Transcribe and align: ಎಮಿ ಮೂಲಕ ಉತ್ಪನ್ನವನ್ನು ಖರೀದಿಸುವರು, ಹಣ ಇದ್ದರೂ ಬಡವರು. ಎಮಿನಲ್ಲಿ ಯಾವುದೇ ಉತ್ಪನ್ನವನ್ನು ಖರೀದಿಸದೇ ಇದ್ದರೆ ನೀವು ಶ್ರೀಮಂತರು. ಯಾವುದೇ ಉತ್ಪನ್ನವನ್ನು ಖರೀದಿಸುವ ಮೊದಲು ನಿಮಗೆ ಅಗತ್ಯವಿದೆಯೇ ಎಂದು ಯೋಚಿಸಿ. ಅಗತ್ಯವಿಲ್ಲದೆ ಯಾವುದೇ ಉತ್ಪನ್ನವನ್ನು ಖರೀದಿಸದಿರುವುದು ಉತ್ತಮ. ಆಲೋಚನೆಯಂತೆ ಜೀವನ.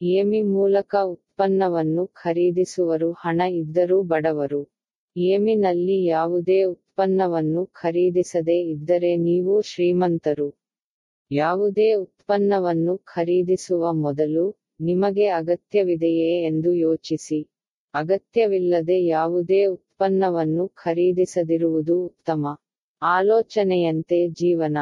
ಎಮಿ 0.00 0.42
ಮೂಲಕ 0.42 0.96
ಉತ್ಪನ್ನವನ್ನು 1.04 2.06
ಖರೀದಿಸುವರು, 2.06 3.12
ಹಣ 3.12 3.40
ಇದ್ದರೂ 3.40 4.02
ಬಡವರು. 4.02 4.60
ಎಮಿನಲ್ಲಿ 5.16 6.04
ಯಾವುದೇ 6.04 6.62
ಉತ್ಪನ್ನವನ್ನು 6.64 7.66
ಖರೀದಿಸದೇ 7.66 8.60
ಇದ್ದರೆ 8.62 9.16
ನೀವು 9.16 9.62
ಶ್ರೀಮಂತರು. 9.62 10.48
ಯಾವುದೇ 11.30 11.94
ಉತ್ಪನ್ನವನ್ನು 11.94 12.98
ಖರೀದಿಸುವ 12.98 13.92
ಮೊದಲು 13.92 14.44
ನಿಮಗೆ 14.80 15.26
ಅಗತ್ಯವಿದೆಯೇ 15.26 16.42
ಎಂದು 16.42 16.72
ಯೋಚಿಸಿ. 16.72 17.40
ಅಗತ್ಯವಿಲ್ಲದೆ 17.94 19.04
ಯಾವುದೇ 19.06 19.64
ಉತ್ಪನ್ನವನ್ನು 19.66 20.68
ಖರೀದಿಸದಿರುವುದು 20.68 22.04
ಉತ್ತಮ. 22.04 22.44
ಆಲೋಚನೆಯಂತೆ 23.02 24.28
ಜೀವನ. 24.28 24.78